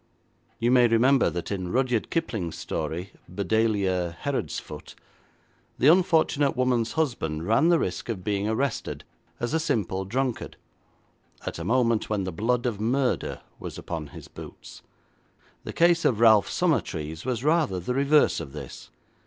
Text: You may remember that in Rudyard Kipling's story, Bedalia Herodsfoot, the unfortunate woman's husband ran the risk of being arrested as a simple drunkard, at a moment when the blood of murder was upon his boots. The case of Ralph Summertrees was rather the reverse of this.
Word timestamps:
You 0.57 0.71
may 0.71 0.87
remember 0.87 1.29
that 1.29 1.51
in 1.51 1.71
Rudyard 1.71 2.09
Kipling's 2.09 2.57
story, 2.57 3.11
Bedalia 3.29 4.17
Herodsfoot, 4.23 4.95
the 5.77 5.89
unfortunate 5.89 6.57
woman's 6.57 6.93
husband 6.93 7.45
ran 7.45 7.69
the 7.69 7.77
risk 7.77 8.09
of 8.09 8.23
being 8.23 8.47
arrested 8.49 9.03
as 9.39 9.53
a 9.53 9.59
simple 9.59 10.03
drunkard, 10.05 10.57
at 11.45 11.59
a 11.59 11.63
moment 11.63 12.09
when 12.09 12.23
the 12.23 12.31
blood 12.31 12.65
of 12.65 12.81
murder 12.81 13.41
was 13.59 13.77
upon 13.77 14.07
his 14.07 14.27
boots. 14.27 14.81
The 15.65 15.71
case 15.73 16.03
of 16.03 16.19
Ralph 16.19 16.49
Summertrees 16.49 17.23
was 17.23 17.43
rather 17.43 17.79
the 17.79 17.93
reverse 17.93 18.39
of 18.39 18.53
this. 18.53 18.89